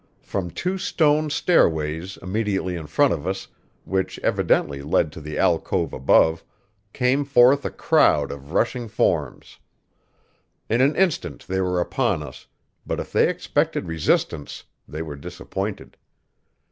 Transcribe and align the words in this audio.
From 0.23 0.49
two 0.49 0.79
stone 0.79 1.29
stairways 1.29 2.17
immediately 2.23 2.75
in 2.75 2.87
front 2.87 3.13
of 3.13 3.27
us, 3.27 3.47
which 3.85 4.17
evidently 4.23 4.81
led 4.81 5.11
to 5.11 5.21
the 5.21 5.37
alcove 5.37 5.93
above, 5.93 6.43
came 6.91 7.23
forth 7.23 7.63
a 7.65 7.69
crowd 7.69 8.31
of 8.31 8.51
rushing 8.51 8.87
forms. 8.87 9.59
In 10.67 10.81
an 10.81 10.95
instant 10.95 11.45
they 11.47 11.61
were 11.61 11.79
upon 11.79 12.23
us; 12.23 12.47
but 12.83 12.99
if 12.99 13.11
they 13.13 13.29
expected 13.29 13.85
resistance 13.87 14.63
they 14.87 15.03
were 15.03 15.15
disappointed. 15.15 15.97